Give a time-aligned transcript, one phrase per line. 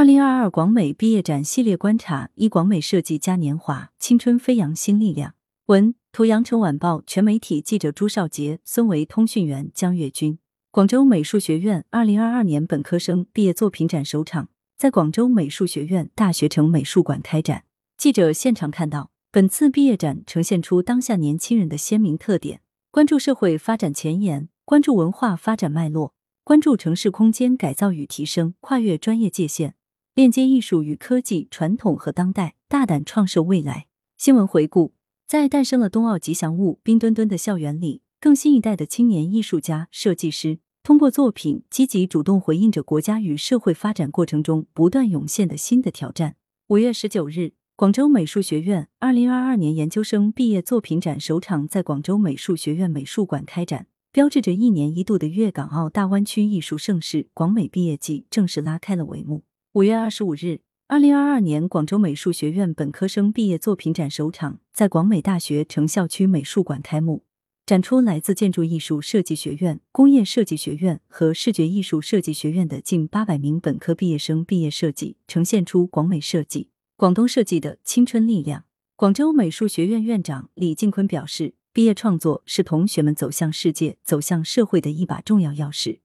[0.00, 5.34] 二零二二广美毕业展系列观察一广美设计嘉年华，青春飞扬新力量。
[5.66, 10.38] 文图：羊城晚报全媒体记者朱少杰、孙维，通讯员江月军。
[10.70, 17.64] 广州美术学院二零二二年本科生毕业作品展首场在广州美术学院大学城美术馆开展。
[17.98, 29.74] 记者现场看到，本次毕业展呈现出当下年轻人的鲜明特点，关注社会发展前沿，关注文化发展脉络，关注城市空间改造与提升，跨越专业界限。
[30.16, 33.86] 链接艺术与科技、传统和当代，大胆创设未来。
[34.18, 34.92] 新闻回顾：
[35.26, 46.34] 在诞生了冬奥吉祥物冰墩墩的校园里，更新一代的青年艺术家、设计师通过作品积极主动回应着国家与社会发展过程中不断涌现的新的挑战。
[46.66, 59.44] 五月十九日，广州美术学院二零二二年研究生毕业作品展首场在广州美术学院美术馆开展，标志着一年一度的粤港澳大湾区艺术盛事——广美毕业季正式拉开了帷幕。
[59.74, 67.22] 五月二十五日，二零二二年广州美术学院本科生毕业作品展首场在广美大学城校区美术馆开幕，
[67.64, 78.64] 展出来自建筑艺术设计学院、工业设计学院和视觉艺术设计学院的近八百名本科毕业生毕业设计，呈现出广美设计、广东设计的青春力量。
[78.96, 86.00] 广州美术学院院长李进坤表示，毕业创作是同学们走向世界、走向社会的一把重要钥匙。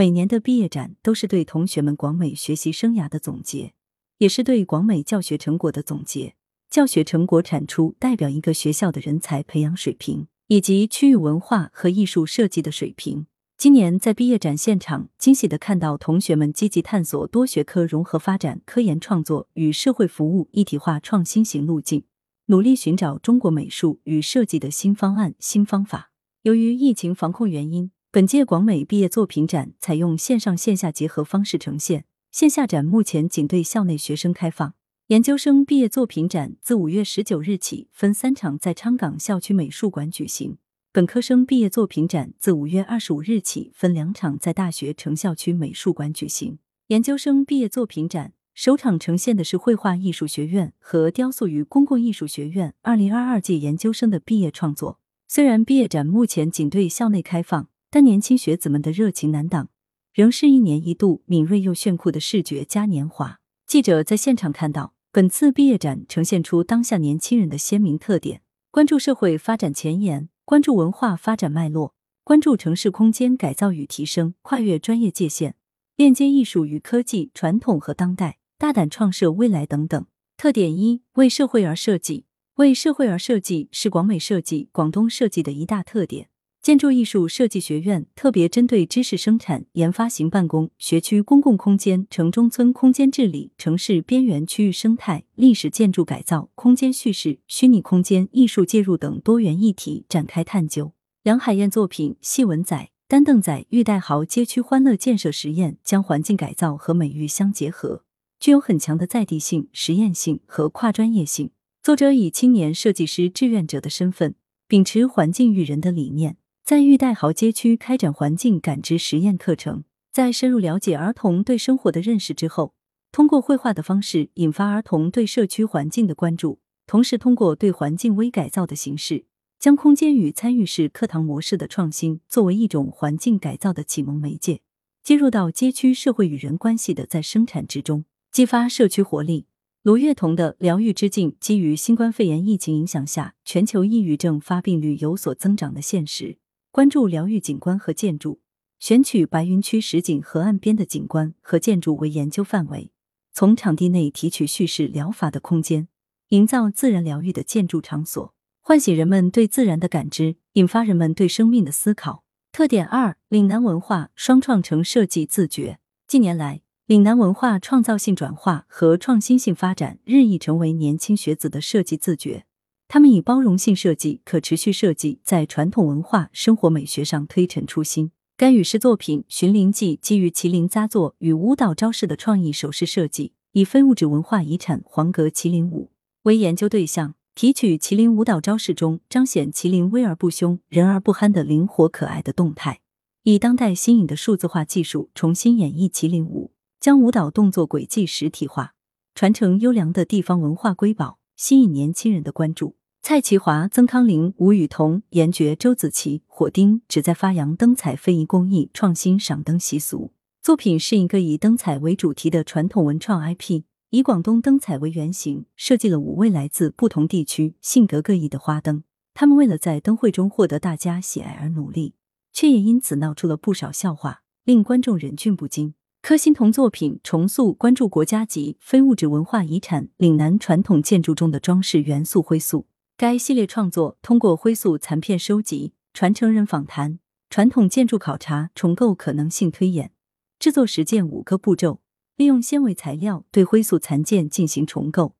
[0.00, 3.74] 每年的毕业展都是对同学们广美学习生涯的总结，
[4.16, 6.36] 也是对广美教学成果的总结。
[6.70, 13.26] 教学成果产出代表一个学校的人才培养水平以及区域文化和艺术设计的水平。
[13.58, 22.04] 今年在毕业展现场，惊喜的看到同学们积极探索多学科融合发展、科研创作与社会服务一体化创新型路径，
[22.46, 26.10] 努力寻找中国美术与设计的新方案、新方法。
[26.40, 27.90] 由于疫情防控原因。
[28.12, 34.74] 本届广美毕业作品展采用线上线下结合方式呈现，线下展目前仅对校内学生开放。
[35.06, 40.58] 研究生毕业作品展自五月十九日起分三场在昌岗校区美术馆举行，
[40.90, 46.58] 本科生毕业作品展自五月二十五日起分两场在大学城校区美术馆举行。
[46.88, 54.98] 研究生毕业作品展首场呈现的是绘画艺术学院和雕塑与公共艺术学院二零二二届研究生的毕业创作。
[55.28, 57.69] 虽然毕业展目前仅对校内开放。
[57.92, 59.68] 但年轻学子们的热情难挡，
[60.14, 63.40] 仍是一年一度敏锐又炫酷的视觉嘉年华。
[63.66, 75.56] 记者在现场看到，本次毕业展呈现出当下年轻人的鲜明特点：关注社会发展前沿，关注文化发展脉络，关注城市空间改造与提升，跨越专业界限，
[75.96, 80.06] 链接艺术与科技、传统和当代，大胆创设未来等等。
[80.36, 82.26] 特点一：为社会而设计。
[82.56, 86.28] 为社会而设计是广美设计、广东设计的一大特点。
[86.62, 100.92] 建筑艺术设计学院特别针对知识生产、研发型办公、学区公共空间、城中村空间治理、城市边缘区域生态、历史建筑改造、空间叙事、虚拟空间艺术介入等多元议题展开探究。
[101.22, 102.76] 梁海燕作品《细文仔》
[103.08, 108.04] 《丹凳仔》玉带豪街区欢乐建设实验，将环境改造和美育相结合，
[108.38, 111.52] 具有很强的在地性、实验性和跨专业性。
[111.82, 114.34] 作者以青年设计师志愿者的身份，
[114.68, 116.36] 秉持环境育人的理念。
[116.70, 119.82] 在玉带豪街区开展环境感知实验课程，
[120.12, 122.74] 在深入了解儿童对生活的认识之后，
[123.10, 129.24] 通过绘画的方式引发儿童对社区环境的关注，同时通过对环境微改造的形式，
[129.58, 134.60] 将空间与参与式课堂模式的创新作为一种环境改造的启蒙媒介，
[135.02, 139.46] 接入到街区社会与人关系的在生产之中，激发社区活力。
[139.82, 146.38] 卢月彤的疗愈之境，基于新冠肺炎疫情影响下，全球抑郁症发病率有所增长的现实。
[146.72, 148.38] 关注疗愈景观和建筑，
[148.78, 152.92] 选取白云区石景河岸边的景观和建筑为研究范围，
[153.32, 155.88] 从场地内提取叙事疗法的空间，
[156.28, 162.22] 营造自然疗愈的建筑场所，唤醒人们对自然的感知，引发人们对生命的思考。
[162.52, 165.80] 特点二：岭南文化双创城设计自觉。
[166.06, 172.46] 近年来，岭南文化创造性转化和创新性发展日益成为年轻学子的设计自觉。
[172.92, 178.10] 他们以包容性设计、可持续设计，在传统文化、生活美学上推陈出新。
[178.36, 185.92] 该与诗作品《寻灵记》基于麒麟扎作与舞蹈招式的创意首饰设计，以非物质文化遗产黄格麒麟舞
[186.24, 192.80] 为研究对象，提取麒麟舞蹈招式中彰显麒麟威而不凶、人而不憨的灵活可爱的动态，
[193.22, 196.50] 以当代新颖的数字化技术重新演绎麒麟舞，
[196.80, 198.74] 将舞蹈动作轨迹实体化，
[199.14, 202.74] 传承优良的地方文化瑰宝，吸引年轻人的关注。
[203.02, 210.12] 蔡奇华、曾康林、吴雨桐、严爵、周子琪、火丁旨在发扬灯彩非遗工艺创新赏灯习俗。
[210.42, 218.84] 作品是一个以灯彩为主题的传统文创 IP，以广东灯彩为原型，设计了五位来自不同地区、性格各异的花灯。
[219.14, 221.94] 他们为了在灯会中获得大家喜爱而努力，
[222.32, 225.74] 却也因此闹出了不少笑话，令观众忍俊不禁。
[226.02, 232.66] 柯欣彤作品重塑关注国家级非物质文化遗产岭南传统建筑中的装饰元素灰塑。
[233.00, 236.98] 该系列创作通过灰塑残片收集、传承人访谈、
[237.30, 239.92] 传统建筑考察、重构可能性推演、
[240.38, 241.80] 制作实践五个步骤，
[242.16, 245.14] 利用纤维材料对灰塑残件进行重构，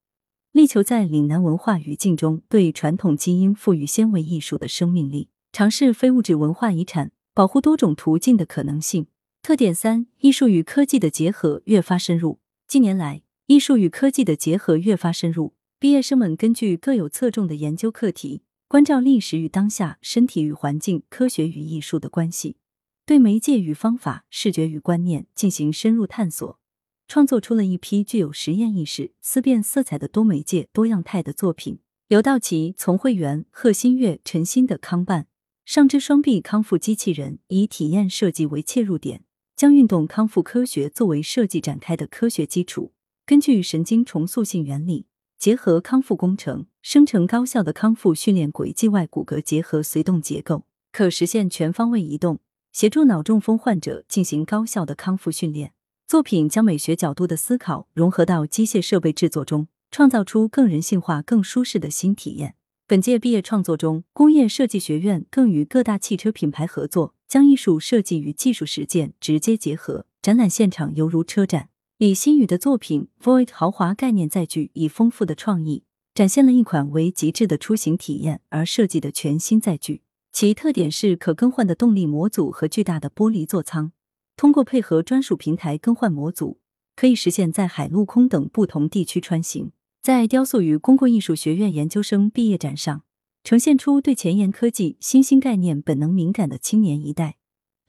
[0.53, 9.07] 力求在岭南文化语境中对传统基因赋予纤维艺术的生命力，尝试非物质文化遗产保护多种途径的可能性。
[9.41, 12.41] 特点三：艺术与科技的结合越发深入。
[12.69, 15.55] 近年来，艺术与科技的结合越发深入。
[15.81, 22.59] 毕业生们根据各有侧重的研究课题，关照历史与当下、身体与环境、科学与艺术的关系，
[23.07, 26.61] 对媒介与方法、视觉与观念进行深入探索，
[27.09, 31.79] 创作出了一批具有实验意识、思辨色彩的多媒介、多样态的作品。
[32.09, 35.29] 刘道奇、丛慧媛、贺新月、陈新的康办
[35.65, 39.25] 上肢双臂康复机器人，以体验设计为切入点。
[39.57, 42.93] 将运动康复科学作为设计展开的科学基础，
[43.25, 45.07] 根据神经重塑性原理，
[45.41, 52.41] 结合康复工程，生成高效的康复训练轨迹外骨骼结合随动结构，可实现全方位移动，
[52.73, 55.73] 协助脑中风患者进行高效的康复训练。
[56.07, 62.57] 作品将美学角度的思考融合到机械设备制作中，创造出更人性化、更舒适的新体验。
[62.87, 70.05] 本届毕业创作中，工业设计学院更与各大汽车品牌合作，将艺术设计与技术实践直接结合。
[70.21, 71.71] 展览现场犹如车展。
[72.01, 75.83] 李新宇的作品 Void 豪华概念载具，以丰富的创意
[76.15, 80.01] 展现了一款为极致的出行体验而设计的全新载具。
[80.33, 83.93] 其特点是可更换的动力模组和巨大的玻璃座舱。
[84.35, 86.59] 通过配合专属平台更换模组，
[86.97, 89.73] 可以实现在海陆空等不同地区穿行。
[90.03, 93.03] 在雕塑与公共艺术学院研究生毕业展上，
[93.45, 97.37] 呈现出对前沿科技、新兴概念本能敏感的青年一代，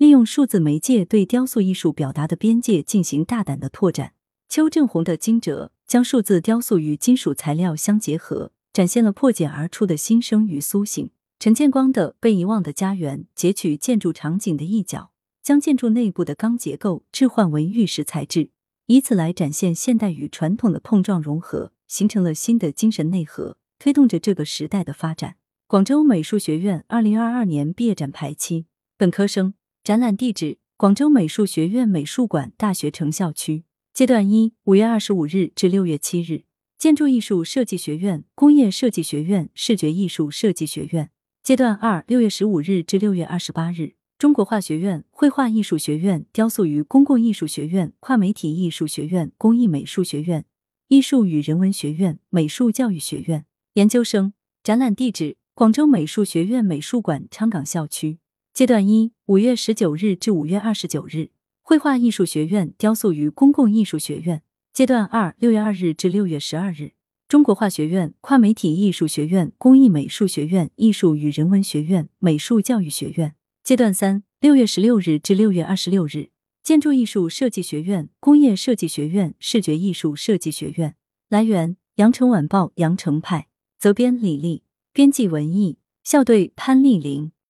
[0.01, 4.13] 利用数字媒介对雕塑艺术表达的边界进行大胆的拓展。
[4.49, 11.11] 邱正红的惊蛰将数字雕塑与金属材料相结合，展现了破茧而出的新生与苏醒。
[11.37, 15.11] 陈建光的被遗忘的家园截取建筑场景的一角，
[15.43, 18.49] 将建筑内部的钢结构置换为玉石材质，
[18.87, 21.73] 以此来展现现代与传统的碰撞融合。
[21.87, 25.35] 形成了新的精神内核，推动着这个时代的发展。
[25.67, 28.65] 广州美术学院二零二二年毕业展排期，
[28.97, 29.53] 本科生
[29.91, 33.65] 展览地址：广州美术学院美术馆大学城校区。
[33.93, 36.43] 阶段一：五月二十五日至六月七日。
[36.77, 41.09] 建筑艺术设计学院、工业设计学院、视觉艺术设计学院。
[41.43, 43.95] 阶段二：六月十五日至六月二十八日。
[44.17, 50.45] 中国画学院、绘画艺术学院、雕塑与公共艺术学院、跨媒体艺术学院、工艺美术学院。
[50.87, 54.31] 艺术与人文学院、美术教育学院研究生
[54.63, 58.19] 展览地址：广州美术学院美术馆昌岗校区。
[58.53, 61.29] 阶段一：五月十九日至五月二十九日。
[61.61, 64.43] 绘画艺术学院、雕塑与公共艺术学院。
[64.73, 66.91] 阶段二：六月二日至六月十二日。
[67.29, 73.35] 中国画学院、跨媒体艺术学院、工艺美术学院、艺术与人文学院、美术教育学院。
[73.63, 76.31] 阶段三：六月十六日至六月二十六日。
[76.61, 80.95] 建筑艺术设计学院、工业设计学院、视觉艺术设计学院。
[81.29, 83.47] 来源：羊城晚报羊城派。
[83.79, 85.77] 责编：李丽，编辑：文艺。
[86.03, 87.31] 校对：潘丽玲。